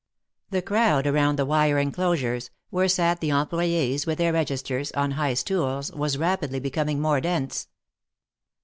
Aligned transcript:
The 0.49 0.63
crowd 0.63 1.05
around 1.05 1.35
the 1.37 1.45
wire 1.45 1.77
enclosures, 1.77 2.49
where 2.71 2.87
sat 2.87 3.19
the 3.19 3.29
employes 3.29 4.07
with 4.07 4.17
their 4.17 4.33
registers, 4.33 4.91
on 4.93 5.11
high 5.11 5.35
stools, 5.35 5.91
was 5.91 6.17
rapidly 6.17 6.59
becoming 6.59 6.99
more 6.99 7.21
dense. 7.21 7.67